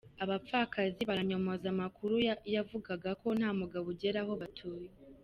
[0.23, 2.15] Abapfakazi baranyomoza amakuru
[2.55, 4.89] yavugaga ko nta mugabo ugera aho batuye